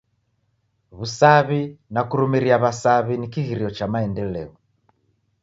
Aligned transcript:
W'usaw'i 0.97 1.61
na 1.93 2.01
kurumiria 2.09 2.57
w'asaw'i 2.63 3.15
ni 3.17 3.27
kighirio 3.33 3.69
cha 3.77 3.85
maendeleo. 3.93 4.51